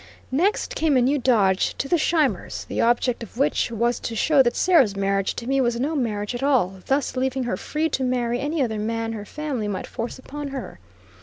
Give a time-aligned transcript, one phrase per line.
[0.31, 4.41] Next came a new dodge of the Scheimers, the object of which was to show
[4.41, 8.03] that Sarah's marriage to me was no marriage at all, thus leaving her free to
[8.03, 10.79] marry any other man her family might force upon her.